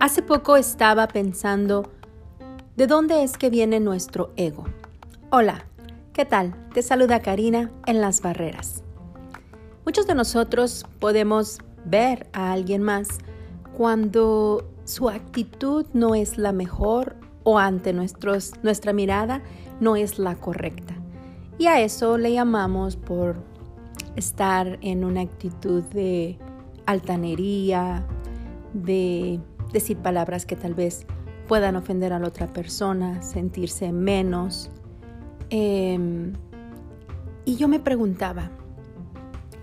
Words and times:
Hace 0.00 0.22
poco 0.22 0.56
estaba 0.56 1.08
pensando, 1.08 1.90
¿de 2.74 2.86
dónde 2.86 3.22
es 3.22 3.36
que 3.36 3.50
viene 3.50 3.80
nuestro 3.80 4.30
ego? 4.34 4.64
Hola, 5.28 5.66
¿qué 6.14 6.24
tal? 6.24 6.54
Te 6.72 6.80
saluda 6.80 7.20
Karina 7.20 7.70
en 7.84 8.00
las 8.00 8.22
barreras. 8.22 8.82
Muchos 9.84 10.06
de 10.06 10.14
nosotros 10.14 10.86
podemos 11.00 11.58
ver 11.84 12.30
a 12.32 12.50
alguien 12.50 12.82
más 12.82 13.08
cuando 13.76 14.66
su 14.84 15.10
actitud 15.10 15.84
no 15.92 16.14
es 16.14 16.38
la 16.38 16.52
mejor 16.52 17.16
o 17.44 17.58
ante 17.58 17.92
nuestros, 17.92 18.54
nuestra 18.62 18.94
mirada 18.94 19.42
no 19.80 19.96
es 19.96 20.18
la 20.18 20.34
correcta. 20.34 20.94
Y 21.58 21.66
a 21.66 21.78
eso 21.82 22.16
le 22.16 22.32
llamamos 22.32 22.96
por 22.96 23.36
estar 24.16 24.78
en 24.80 25.04
una 25.04 25.20
actitud 25.20 25.82
de 25.82 26.38
altanería, 26.86 28.06
de 28.72 29.40
decir 29.72 29.98
palabras 29.98 30.46
que 30.46 30.56
tal 30.56 30.74
vez 30.74 31.06
puedan 31.48 31.76
ofender 31.76 32.12
a 32.12 32.18
la 32.18 32.28
otra 32.28 32.46
persona, 32.46 33.22
sentirse 33.22 33.92
menos. 33.92 34.70
Em, 35.50 36.32
y 37.44 37.56
yo 37.56 37.66
me 37.68 37.80
preguntaba, 37.80 38.50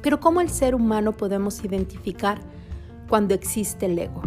pero 0.02 0.20
¿cómo 0.20 0.42
el 0.42 0.50
ser 0.50 0.76
humano 0.76 1.14
podemos 1.14 1.64
identificar 1.64 2.40
cuando 3.08 3.34
existe 3.34 3.86
el 3.86 3.98
ego? 4.00 4.22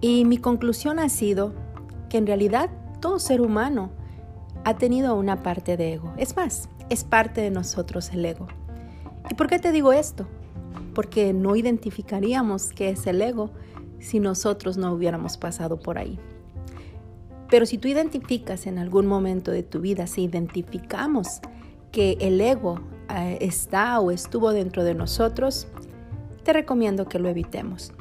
Y 0.00 0.24
mi 0.24 0.38
conclusión 0.38 0.98
ha 0.98 1.08
sido 1.08 1.52
que 2.08 2.18
en 2.18 2.26
realidad 2.26 2.70
todo 3.00 3.18
ser 3.18 3.40
humano 3.40 3.90
ha 4.64 4.76
tenido 4.76 5.14
una 5.14 5.42
parte 5.42 5.76
de 5.76 5.94
ego. 5.94 6.12
Es 6.16 6.36
más, 6.36 6.68
es 6.88 7.04
parte 7.04 7.40
de 7.40 7.50
nosotros 7.50 8.10
el 8.12 8.24
ego. 8.24 8.48
¿Y 9.30 9.34
por 9.34 9.46
qué 9.46 9.58
te 9.58 9.72
digo 9.72 9.92
esto? 9.92 10.26
Porque 10.94 11.32
no 11.32 11.54
identificaríamos 11.56 12.70
qué 12.74 12.90
es 12.90 13.06
el 13.06 13.22
ego 13.22 13.50
si 14.00 14.20
nosotros 14.20 14.76
no 14.76 14.92
hubiéramos 14.92 15.36
pasado 15.36 15.78
por 15.78 15.98
ahí. 15.98 16.18
Pero 17.50 17.66
si 17.66 17.78
tú 17.78 17.88
identificas 17.88 18.66
en 18.66 18.78
algún 18.78 19.06
momento 19.06 19.50
de 19.50 19.62
tu 19.62 19.80
vida, 19.80 20.06
si 20.06 20.22
identificamos 20.22 21.40
que 21.90 22.16
el 22.20 22.40
ego 22.40 22.80
eh, 23.08 23.38
está 23.40 23.98
o 24.00 24.10
estuvo 24.10 24.52
dentro 24.52 24.84
de 24.84 24.94
nosotros, 24.94 25.66
te 26.44 26.52
recomiendo 26.52 27.08
que 27.08 27.18
lo 27.18 27.28
evitemos. 27.28 27.92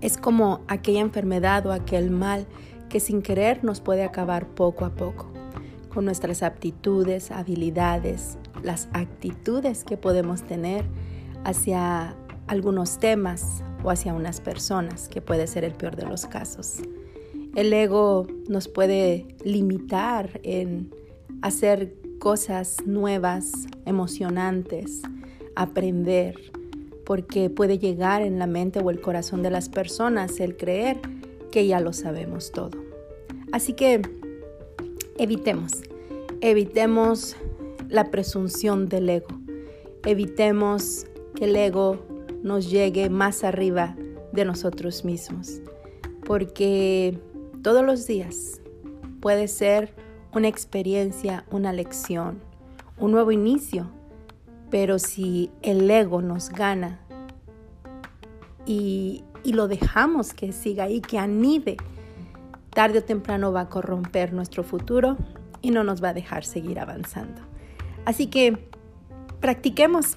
Es 0.00 0.16
como 0.16 0.60
aquella 0.68 1.00
enfermedad 1.00 1.66
o 1.66 1.72
aquel 1.72 2.10
mal 2.10 2.46
que 2.88 3.00
sin 3.00 3.20
querer 3.22 3.64
nos 3.64 3.80
puede 3.80 4.04
acabar 4.04 4.46
poco 4.46 4.84
a 4.84 4.90
poco, 4.90 5.30
con 5.92 6.04
nuestras 6.04 6.42
aptitudes, 6.42 7.30
habilidades, 7.30 8.38
las 8.62 8.88
actitudes 8.92 9.84
que 9.84 9.96
podemos 9.96 10.42
tener 10.42 10.84
hacia 11.44 12.14
algunos 12.46 12.98
temas 12.98 13.62
o 13.82 13.90
hacia 13.90 14.14
unas 14.14 14.40
personas, 14.40 15.08
que 15.08 15.20
puede 15.20 15.46
ser 15.46 15.64
el 15.64 15.72
peor 15.72 15.96
de 15.96 16.06
los 16.06 16.26
casos. 16.26 16.76
El 17.54 17.72
ego 17.72 18.26
nos 18.48 18.68
puede 18.68 19.26
limitar 19.44 20.40
en 20.42 20.90
hacer 21.42 21.94
cosas 22.18 22.76
nuevas, 22.86 23.66
emocionantes, 23.86 25.02
aprender, 25.56 26.36
porque 27.04 27.50
puede 27.50 27.78
llegar 27.78 28.22
en 28.22 28.38
la 28.38 28.46
mente 28.46 28.78
o 28.78 28.90
el 28.90 29.00
corazón 29.00 29.42
de 29.42 29.50
las 29.50 29.68
personas 29.68 30.38
el 30.38 30.56
creer 30.56 31.00
que 31.50 31.66
ya 31.66 31.80
lo 31.80 31.92
sabemos 31.92 32.52
todo. 32.52 32.78
Así 33.50 33.72
que 33.72 34.02
evitemos, 35.18 35.72
evitemos 36.40 37.36
la 37.88 38.10
presunción 38.12 38.88
del 38.88 39.08
ego, 39.08 39.40
evitemos 40.04 41.06
que 41.34 41.46
el 41.46 41.56
ego 41.56 41.98
nos 42.42 42.70
llegue 42.70 43.10
más 43.10 43.44
arriba 43.44 43.96
de 44.32 44.44
nosotros 44.44 45.04
mismos. 45.04 45.60
Porque 46.24 47.18
todos 47.62 47.84
los 47.84 48.06
días 48.06 48.60
puede 49.20 49.48
ser 49.48 49.94
una 50.32 50.48
experiencia, 50.48 51.44
una 51.50 51.72
lección, 51.72 52.40
un 52.98 53.12
nuevo 53.12 53.32
inicio. 53.32 53.90
Pero 54.70 54.98
si 54.98 55.50
el 55.62 55.90
ego 55.90 56.22
nos 56.22 56.50
gana 56.50 57.00
y, 58.64 59.24
y 59.42 59.52
lo 59.52 59.66
dejamos 59.66 60.32
que 60.32 60.52
siga 60.52 60.84
ahí, 60.84 61.00
que 61.00 61.18
anide, 61.18 61.76
tarde 62.70 63.00
o 63.00 63.04
temprano 63.04 63.52
va 63.52 63.62
a 63.62 63.68
corromper 63.68 64.32
nuestro 64.32 64.62
futuro 64.62 65.16
y 65.60 65.70
no 65.70 65.84
nos 65.84 66.02
va 66.02 66.10
a 66.10 66.14
dejar 66.14 66.44
seguir 66.44 66.78
avanzando. 66.78 67.42
Así 68.04 68.28
que 68.28 68.70
practiquemos 69.40 70.16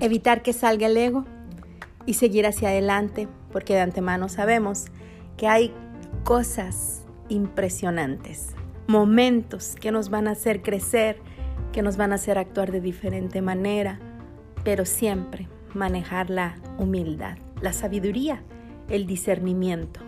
evitar 0.00 0.42
que 0.42 0.52
salga 0.52 0.86
el 0.86 0.96
ego 0.96 1.24
y 2.06 2.14
seguir 2.14 2.46
hacia 2.46 2.70
adelante, 2.70 3.28
porque 3.52 3.74
de 3.74 3.80
antemano 3.80 4.28
sabemos 4.28 4.86
que 5.36 5.48
hay 5.48 5.72
cosas 6.24 7.04
impresionantes, 7.28 8.54
momentos 8.86 9.74
que 9.80 9.92
nos 9.92 10.08
van 10.10 10.28
a 10.28 10.32
hacer 10.32 10.62
crecer, 10.62 11.18
que 11.72 11.82
nos 11.82 11.96
van 11.96 12.12
a 12.12 12.16
hacer 12.16 12.38
actuar 12.38 12.72
de 12.72 12.80
diferente 12.80 13.42
manera, 13.42 13.98
pero 14.64 14.84
siempre 14.84 15.48
manejar 15.74 16.30
la 16.30 16.56
humildad, 16.78 17.36
la 17.60 17.72
sabiduría, 17.72 18.42
el 18.88 19.06
discernimiento 19.06 20.00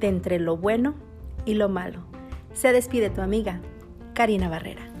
de 0.00 0.08
entre 0.08 0.38
lo 0.38 0.56
bueno 0.56 0.94
y 1.44 1.54
lo 1.54 1.68
malo. 1.68 2.04
Se 2.52 2.72
despide 2.72 3.10
tu 3.10 3.20
amiga, 3.20 3.60
Karina 4.14 4.48
Barrera. 4.48 4.97